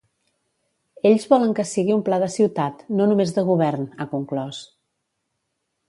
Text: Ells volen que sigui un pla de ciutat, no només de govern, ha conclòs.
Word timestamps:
Ells 1.09 1.27
volen 1.33 1.53
que 1.59 1.65
sigui 1.73 1.95
un 1.97 2.01
pla 2.09 2.19
de 2.25 2.31
ciutat, 2.37 2.81
no 3.01 3.07
només 3.13 3.35
de 3.37 3.45
govern, 3.53 3.87
ha 3.99 4.09
conclòs. 4.15 4.65